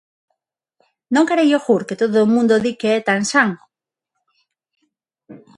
Non 1.13 1.27
queren 1.29 1.49
iogur, 1.53 1.81
que 1.87 1.99
todo 2.01 2.17
o 2.21 2.31
mundo 2.33 2.63
di 2.63 2.73
que 2.79 2.89
é 2.97 2.99
tan 3.07 3.21
san. 3.31 3.49